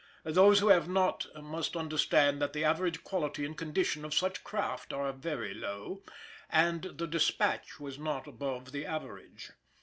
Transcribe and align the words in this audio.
Those 0.23 0.61
who 0.61 0.69
have 0.69 0.89
not 0.89 1.27
must 1.43 1.77
understand 1.77 2.41
that 2.41 2.53
the 2.53 2.63
average 2.63 3.03
quality 3.03 3.45
and 3.45 3.55
condition 3.55 4.03
of 4.03 4.15
such 4.15 4.43
craft 4.43 4.91
are 4.91 5.13
very 5.13 5.53
low, 5.53 6.01
and 6.49 6.81
the 6.81 7.05
Despatch 7.05 7.79
was 7.79 7.99
not 7.99 8.25
above 8.25 8.71
the 8.71 8.83
average. 8.83 9.51